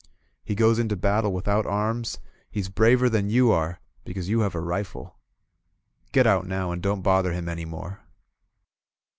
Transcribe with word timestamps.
He 0.43 0.55
goes 0.55 0.79
into 0.79 0.95
battle 0.95 1.31
without 1.31 1.67
arms, 1.67 2.17
he's 2.49 2.69
braver 2.69 3.07
than 3.07 3.29
you 3.29 3.51
are, 3.51 3.79
be 4.03 4.15
cause 4.15 4.29
you 4.29 4.39
have 4.39 4.55
a 4.55 4.59
rifle. 4.59 5.19
Get 6.11 6.25
out 6.25 6.47
now, 6.47 6.71
and 6.71 6.81
don't 6.81 7.03
bother 7.03 7.33
him 7.33 7.47
any 7.47 7.65
more!" 7.65 7.99